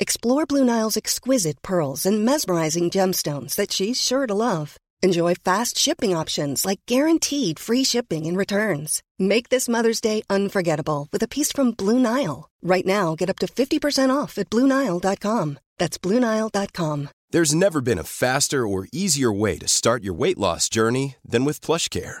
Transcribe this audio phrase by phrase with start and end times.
[0.00, 4.78] Explore Blue Nile's exquisite pearls and mesmerizing gemstones that she's sure to love.
[5.02, 9.02] Enjoy fast shipping options like guaranteed free shipping and returns.
[9.18, 12.48] Make this Mother's Day unforgettable with a piece from Blue Nile.
[12.62, 15.58] Right now, get up to 50% off at BlueNile.com.
[15.76, 17.08] That's BlueNile.com.
[17.30, 21.44] There's never been a faster or easier way to start your weight loss journey than
[21.44, 22.20] with PlushCare.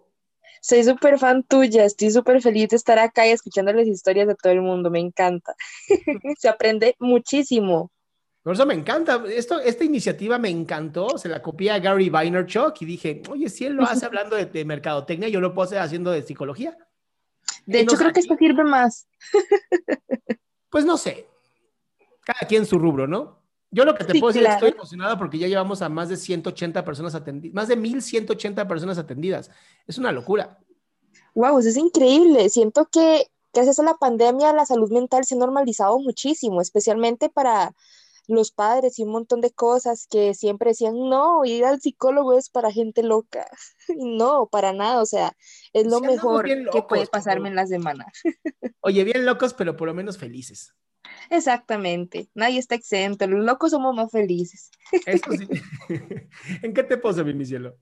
[0.61, 4.35] Soy súper fan tuya, estoy súper feliz de estar acá y escuchando las historias de
[4.35, 5.55] todo el mundo, me encanta.
[6.37, 7.91] Se aprende muchísimo.
[8.43, 9.23] Por eso me encanta.
[9.27, 11.17] Esto, esta iniciativa me encantó.
[11.17, 14.65] Se la copié a Gary Vaynerchuk y dije, oye, si él lo hace hablando de,
[14.65, 16.77] mercadotecnia, yo lo puedo hacer haciendo de psicología.
[17.65, 19.07] De hecho, creo que esto sirve más.
[20.71, 21.27] Pues no sé.
[22.23, 23.41] Cada quien su rubro, ¿no?
[23.71, 26.07] Yo lo que te puedo decir es que estoy emocionada porque ya llevamos a más
[26.07, 29.51] de 180 personas atendidas, más de 1180 personas atendidas.
[29.85, 30.59] Es una locura.
[31.33, 32.49] Wow, eso es increíble.
[32.49, 37.73] Siento que gracias a la pandemia la salud mental se ha normalizado muchísimo, especialmente para
[38.27, 42.49] los padres y un montón de cosas que siempre decían, no, ir al psicólogo es
[42.49, 43.45] para gente loca.
[43.97, 45.35] no, para nada, o sea,
[45.73, 48.05] es lo mejor que puede pasarme en la semana.
[48.81, 50.73] Oye, bien locos, pero por lo menos felices.
[51.29, 54.69] Exactamente, nadie está exento, los locos somos más felices.
[56.61, 57.77] ¿En qué te pasa, mi cielo?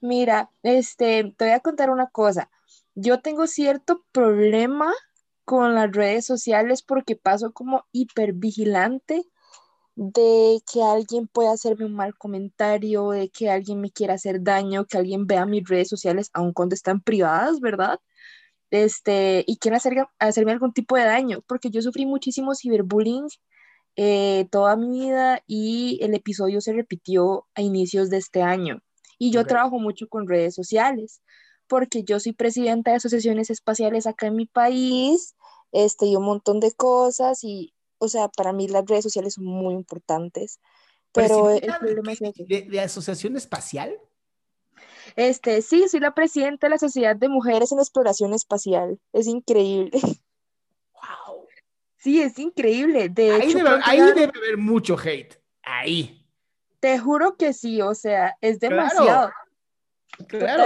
[0.00, 2.50] Mira, este, te voy a contar una cosa.
[3.00, 4.92] Yo tengo cierto problema
[5.44, 9.24] con las redes sociales porque paso como hipervigilante
[9.96, 14.86] de que alguien pueda hacerme un mal comentario, de que alguien me quiera hacer daño,
[14.86, 18.00] que alguien vea mis redes sociales aun cuando están privadas, ¿verdad?
[18.70, 23.26] este, y quieren hacer, hacerme algún tipo de daño, porque yo sufrí muchísimo ciberbullying
[23.96, 28.80] eh, toda mi vida y el episodio se repitió a inicios de este año.
[29.18, 31.20] Y yo trabajo mucho con redes sociales,
[31.70, 35.36] porque yo soy presidenta de asociaciones espaciales acá en mi país,
[35.70, 39.44] este, y un montón de cosas, y, o sea, para mí las redes sociales son
[39.44, 40.58] muy importantes.
[41.12, 43.94] Pero el problema es ¿De, ¿De asociación espacial?
[45.14, 48.98] Este, sí, soy la presidenta de la Sociedad de Mujeres en Exploración Espacial.
[49.12, 49.92] Es increíble.
[50.92, 51.46] Wow.
[51.96, 53.08] Sí, es increíble.
[53.08, 55.40] De ahí hecho, debe, ahí debe haber mucho hate.
[55.62, 56.26] Ahí.
[56.78, 59.30] Te juro que sí, o sea, es demasiado.
[60.28, 60.64] Claro,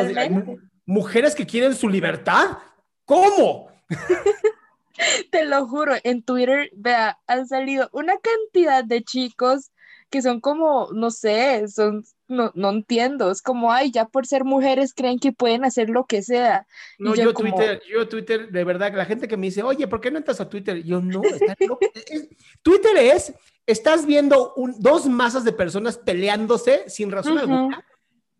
[0.86, 2.58] mujeres que quieren su libertad.
[3.04, 3.68] ¿Cómo?
[5.30, 9.72] Te lo juro, en Twitter, vea, han salido una cantidad de chicos
[10.14, 14.44] que son como, no sé, son, no, no entiendo, es como, ay, ya por ser
[14.44, 16.68] mujeres creen que pueden hacer lo que sea.
[17.00, 20.12] No, yo, Twitter, yo Twitter, de verdad, la gente que me dice, oye, ¿por qué
[20.12, 20.84] no entras a Twitter?
[20.84, 21.20] Yo no,
[22.62, 23.34] Twitter es,
[23.66, 27.84] estás viendo dos masas de personas peleándose sin razón alguna,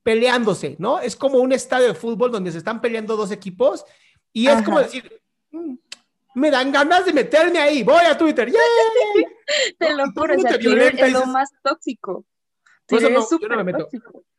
[0.05, 1.01] peleándose, ¿no?
[1.01, 3.85] Es como un estadio de fútbol donde se están peleando dos equipos
[4.33, 5.21] y es como decir,
[5.51, 5.75] mm,
[6.35, 8.53] me dan ganas de meterme ahí, voy a Twitter,
[9.79, 12.25] Te lo juro, es lo más tóxico.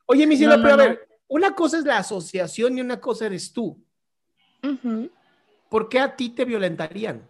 [0.06, 3.52] Oye, mi cielo, pero a ver, una cosa es la asociación y una cosa eres
[3.52, 3.84] tú.
[5.70, 7.28] ¿Por qué a ti te violentarían?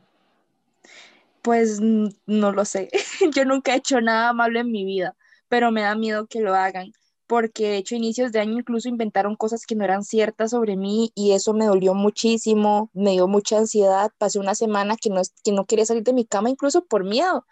[1.41, 2.89] Pues no lo sé.
[3.33, 5.15] Yo nunca he hecho nada malo en mi vida,
[5.47, 6.91] pero me da miedo que lo hagan
[7.27, 11.11] porque de hecho inicios de año incluso inventaron cosas que no eran ciertas sobre mí
[11.15, 15.51] y eso me dolió muchísimo, me dio mucha ansiedad, pasé una semana que no, que
[15.51, 17.45] no quería salir de mi cama incluso por miedo,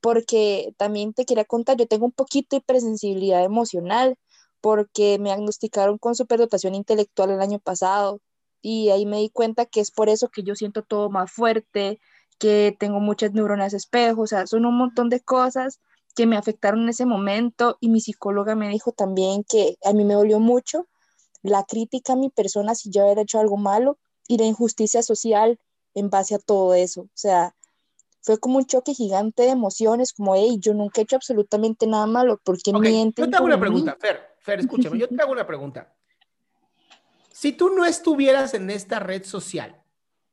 [0.00, 4.16] porque también te quería contar, yo tengo un poquito de hipersensibilidad emocional
[4.60, 8.20] porque me diagnosticaron con superdotación intelectual el año pasado
[8.62, 12.00] y ahí me di cuenta que es por eso que yo siento todo más fuerte,
[12.38, 15.80] que tengo muchas neuronas espejo, o sea, son un montón de cosas
[16.16, 20.02] que me afectaron en ese momento y mi psicóloga me dijo también que a mí
[20.02, 20.88] me dolió mucho
[21.42, 25.60] la crítica a mi persona si yo había hecho algo malo y la injusticia social
[25.94, 27.02] en base a todo eso.
[27.02, 27.54] O sea,
[28.22, 32.06] fue como un choque gigante de emociones, como, hey, yo nunca he hecho absolutamente nada
[32.06, 33.26] malo, porque okay, mienten?
[33.26, 35.94] Yo te hago una pregunta, Fer, Fer, escúchame, yo te hago una pregunta.
[37.30, 39.82] Si tú no estuvieras en esta red social,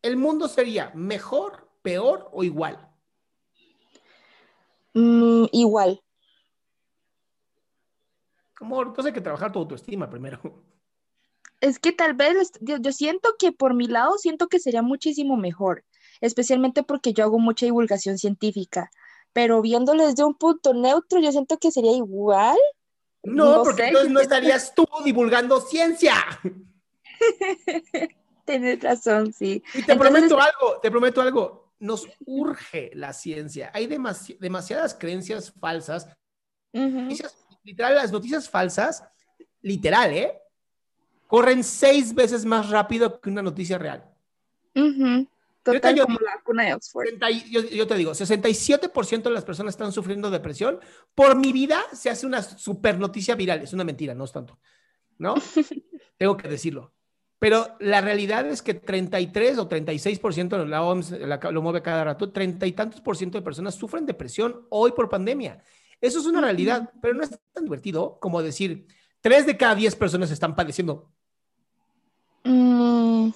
[0.01, 2.92] ¿el mundo sería mejor, peor o igual?
[4.93, 6.01] Mm, igual.
[8.61, 10.39] Amor, entonces hay que trabajar tu autoestima primero.
[11.59, 15.37] Es que tal vez, yo, yo siento que por mi lado, siento que sería muchísimo
[15.37, 15.83] mejor,
[16.21, 18.91] especialmente porque yo hago mucha divulgación científica,
[19.31, 22.57] pero viéndolo desde un punto neutro, yo siento que sería igual.
[23.23, 26.15] No, porque entonces no estarías tú divulgando ciencia.
[28.45, 29.63] Tienes razón, sí.
[29.73, 33.69] Y te prometo algo, te prometo algo, nos urge la ciencia.
[33.73, 36.07] Hay demasiadas creencias falsas.
[37.63, 39.03] literal, las noticias falsas,
[39.61, 40.39] literal, ¿eh?
[41.27, 44.09] corren seis veces más rápido que una noticia real.
[45.61, 47.07] Total, yo, como la vacuna de Oxford.
[47.49, 50.79] Yo, te digo, 67% de las personas están sufriendo depresión.
[51.13, 53.61] Por mi vida se hace una super noticia viral.
[53.61, 54.59] Es una mentira, no es tanto.
[55.17, 55.35] ¿No?
[56.17, 56.93] Tengo que decirlo.
[57.43, 61.11] Pero la realidad es que 33 o 36%, la OMS
[61.51, 65.09] lo mueve cada rato, 30 y tantos por ciento de personas sufren depresión hoy por
[65.09, 65.61] pandemia.
[65.99, 68.87] Eso es una realidad, pero no es tan divertido como decir,
[69.19, 71.11] 3 de cada 10 personas están padeciendo
[72.45, 73.31] Mm,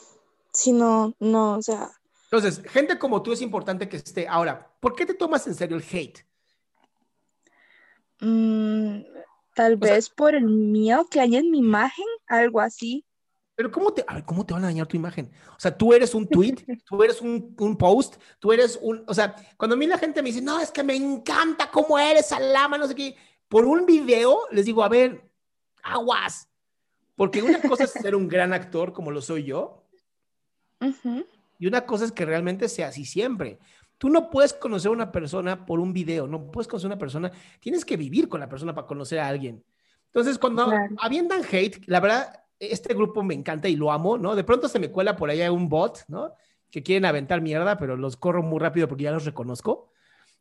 [0.53, 1.89] sí, no, no, o sea.
[2.31, 4.25] Entonces, gente como tú es importante que esté.
[4.25, 6.25] Ahora, ¿por qué te tomas en serio el hate?
[8.21, 9.01] Mm,
[9.53, 13.03] tal vez por el miedo que hay en mi imagen, algo así.
[13.57, 15.31] Pero ¿cómo te, a ver, ¿cómo te van a dañar tu imagen?
[15.49, 19.03] O sea, tú eres un tweet, tú eres un, un, post, tú eres un...
[19.07, 21.97] O sea, cuando a mí la gente me dice, no, es que me encanta cómo
[21.97, 23.15] eres, Alama, no sé qué,
[23.47, 25.27] por un video les digo, a ver,
[25.81, 26.47] aguas,
[27.15, 29.83] porque una cosa es ser un gran actor como lo soy yo.
[31.57, 33.57] Y una cosa es que realmente sea así siempre.
[33.97, 36.99] Tú no puedes conocer a una persona por un video, no puedes conocer a una
[36.99, 39.63] persona, tienes que vivir con la persona para conocer a alguien.
[40.05, 44.35] Entonces, cuando avientan hate, la verdad, este grupo me encanta y lo amo, ¿no?
[44.35, 46.33] De pronto se me cuela por allá un bot, ¿no?
[46.69, 49.91] Que quieren aventar mierda, pero los corro muy rápido porque ya los reconozco.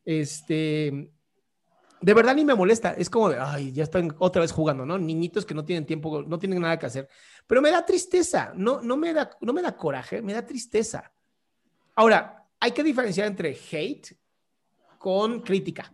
[0.04, 1.10] Este,
[2.00, 2.92] de verdad ni me molesta.
[2.92, 4.98] Es como de, ay, ya están otra vez jugando, ¿no?
[4.98, 7.08] Niñitos que no tienen tiempo, no tienen nada que hacer.
[7.46, 11.12] Pero me da tristeza, no, no, me, da, no me da coraje, me da tristeza.
[11.94, 14.16] Ahora, hay que diferenciar entre hate
[14.98, 15.92] con crítica.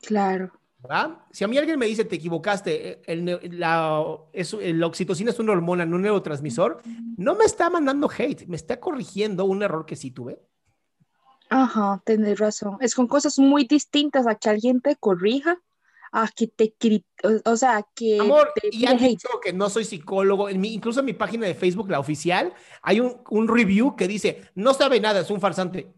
[0.00, 0.52] Claro.
[0.90, 1.26] ¿Va?
[1.30, 5.86] Si a mí alguien me dice, te equivocaste, el, la, es, oxitocina es una hormona,
[5.86, 6.82] no un neurotransmisor,
[7.16, 10.40] no me está mandando hate, me está corrigiendo un error que sí tuve
[11.50, 12.78] Ajá, tenés razón.
[12.80, 15.60] Es con cosas muy distintas a que alguien te corrija,
[16.10, 16.74] a que te
[17.44, 21.06] o sea, que Amor, y han dicho que no soy psicólogo, en mi, incluso en
[21.06, 25.20] mi página de Facebook, la oficial, hay un, un review que dice, no sabe nada,
[25.20, 25.92] es un farsante.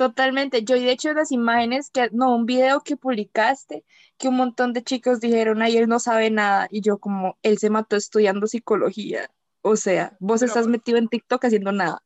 [0.00, 0.64] Totalmente.
[0.64, 3.84] Yo, de hecho, las imágenes que, no, un video que publicaste,
[4.16, 7.58] que un montón de chicos dijeron, ay, él no sabe nada, y yo como, él
[7.58, 9.30] se mató estudiando psicología.
[9.60, 12.02] O sea, vos estás metido en TikTok haciendo nada.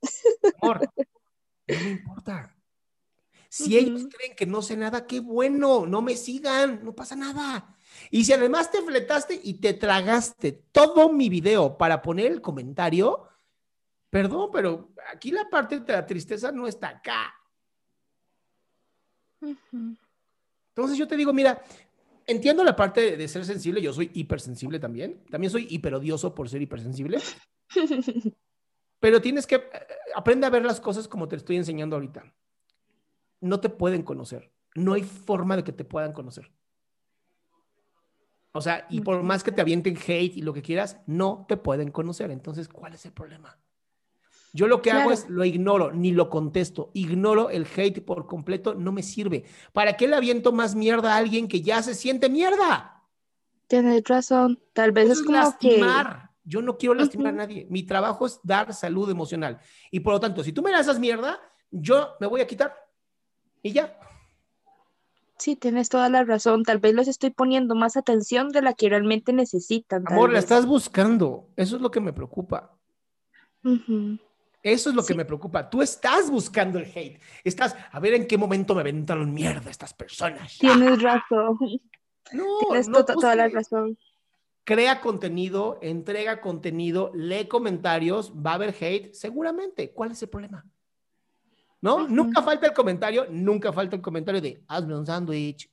[0.61, 0.91] Amor,
[1.69, 2.57] no me importa.
[3.49, 7.77] Si ellos creen que no sé nada, qué bueno, no me sigan, no pasa nada.
[8.11, 13.29] Y si además te fletaste y te tragaste todo mi video para poner el comentario,
[14.11, 17.33] perdón, pero aquí la parte de la tristeza no está acá.
[20.69, 21.63] Entonces yo te digo, mira,
[22.27, 26.63] entiendo la parte de ser sensible, yo soy hipersensible también, también soy hiperodioso por ser
[26.63, 27.19] hipersensible,
[29.01, 29.63] pero tienes que, eh,
[30.15, 32.25] aprender a ver las cosas como te estoy enseñando ahorita
[33.45, 34.51] no te pueden conocer.
[34.75, 36.51] No hay forma de que te puedan conocer.
[38.53, 41.57] O sea, y por más que te avienten hate y lo que quieras, no te
[41.57, 42.31] pueden conocer.
[42.31, 43.59] Entonces, ¿cuál es el problema?
[44.55, 46.93] Yo lo que hago es lo ignoro, ni lo contesto.
[46.95, 49.45] Ignoro el hate por completo, no me sirve.
[49.73, 53.03] ¿Para qué le aviento más mierda a alguien que ya se siente mierda?
[53.67, 54.61] Tienes razón.
[54.73, 56.31] Tal vez es como lastimar.
[56.45, 57.67] Yo no quiero lastimar a nadie.
[57.69, 59.59] Mi trabajo es dar salud emocional.
[59.91, 61.41] Y por lo tanto, si tú me lanzas mierda,
[61.73, 62.77] yo me voy a quitar
[63.61, 63.99] y ya.
[65.37, 66.63] Sí, tienes toda la razón.
[66.63, 70.05] Tal vez les estoy poniendo más atención de la que realmente necesitan.
[70.07, 71.49] Amor, la estás buscando.
[71.57, 72.79] Eso es lo que me preocupa.
[74.65, 75.69] Eso es lo que me preocupa.
[75.69, 77.21] Tú estás buscando el hate.
[77.45, 80.57] Estás, a ver en qué momento me aventaron mierda estas personas.
[80.59, 81.59] Tienes razón.
[82.33, 83.99] No, tienes toda la razón.
[84.65, 89.93] crea contenido, entrega contenido, lee comentarios, va a haber hate, seguramente.
[89.93, 90.65] ¿Cuál es el problema?
[91.83, 92.09] ¿No?
[92.09, 95.71] Nunca falta el comentario, nunca falta el comentario de hazme un sándwich.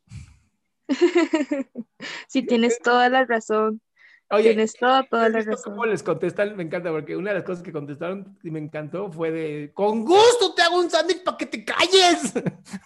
[2.28, 3.82] sí, tienes toda la razón.
[4.32, 5.74] Oye, tienes toda, toda la razón.
[5.74, 6.56] ¿Cómo les contestan?
[6.56, 10.06] Me encanta, porque una de las cosas que contestaron y me encantó fue de, con
[10.06, 12.34] gusto te hago un sándwich para que te calles.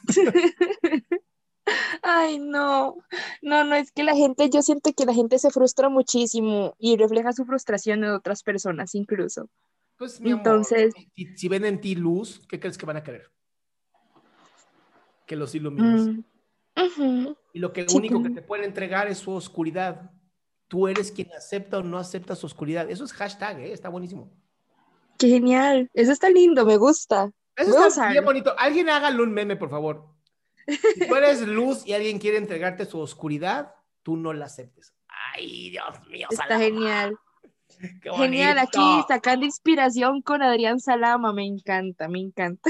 [2.01, 2.97] Ay, no,
[3.41, 6.97] no, no, es que la gente, yo siento que la gente se frustra muchísimo y
[6.97, 9.49] refleja su frustración en otras personas incluso.
[9.97, 10.93] Pues, mi Entonces,
[11.35, 13.31] si, ven en ti luz, ¿qué crees que van a querer?
[15.25, 16.07] Que los ilumines.
[16.97, 20.11] Mm, y lo que único que te pueden entregar es su oscuridad.
[20.67, 22.89] Tú eres quien acepta o no acepta su oscuridad.
[22.89, 23.71] Eso es hashtag, ¿eh?
[23.71, 24.31] está buenísimo.
[25.17, 25.89] Qué genial.
[25.93, 27.31] Eso está lindo, me gusta.
[27.55, 28.53] Eso está bien bonito.
[28.57, 30.07] Alguien hágalo un meme, por favor.
[30.67, 34.93] Si tú eres luz y alguien quiere entregarte su oscuridad, tú no la aceptes.
[35.33, 36.27] Ay, Dios mío.
[36.29, 37.17] Está genial.
[38.17, 42.69] Genial, aquí sacando inspiración con Adrián Salama, me encanta, me encanta.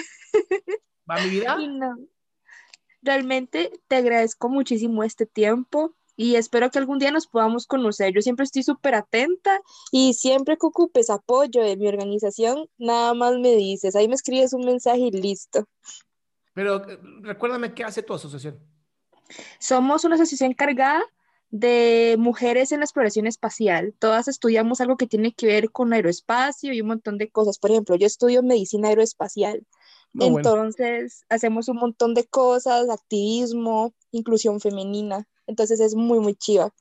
[1.09, 1.57] ¿Va mi vida?
[3.01, 8.13] Realmente te agradezco muchísimo este tiempo y espero que algún día nos podamos conocer.
[8.13, 9.59] Yo siempre estoy súper atenta
[9.91, 14.53] y siempre que ocupes apoyo de mi organización, nada más me dices, ahí me escribes
[14.53, 15.67] un mensaje y listo.
[16.53, 18.59] Pero eh, recuérdame qué hace tu asociación.
[19.59, 21.03] Somos una asociación encargada
[21.49, 23.93] de mujeres en la exploración espacial.
[23.99, 27.59] Todas estudiamos algo que tiene que ver con aeroespacio y un montón de cosas.
[27.59, 29.65] Por ejemplo, yo estudio medicina aeroespacial.
[30.19, 35.27] Entonces, hacemos un montón de cosas, activismo, inclusión femenina.
[35.47, 36.73] Entonces, es muy, muy chiva.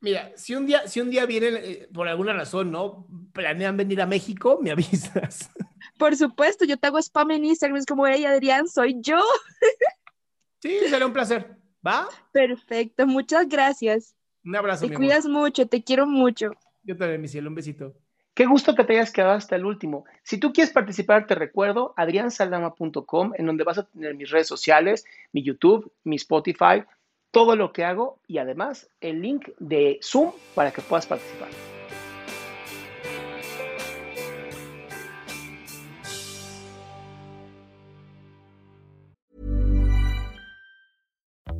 [0.00, 3.06] Mira, si un día, si un día vienen, eh, por alguna razón, ¿no?
[3.32, 5.50] Planean venir a México, me avisas.
[5.98, 9.20] Por supuesto, yo te hago spam en Instagram, es como, hey, Adrián, soy yo.
[10.62, 11.56] Sí, será un placer.
[11.86, 12.06] ¿Va?
[12.32, 14.14] Perfecto, muchas gracias.
[14.44, 14.86] Un abrazo.
[14.86, 16.50] Te cuidas mucho, te quiero mucho.
[16.82, 17.94] Yo también, mi cielo, un besito.
[18.40, 20.06] Qué gusto que te hayas quedado hasta el último.
[20.22, 25.04] Si tú quieres participar, te recuerdo adriansaldama.com, en donde vas a tener mis redes sociales,
[25.32, 26.84] mi YouTube, mi Spotify,
[27.32, 31.50] todo lo que hago y además el link de Zoom para que puedas participar.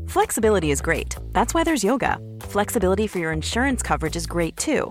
[0.06, 1.14] Flexibility is great.
[1.34, 2.18] That's why there's yoga.
[2.48, 4.90] Flexibility for your insurance coverage is great too.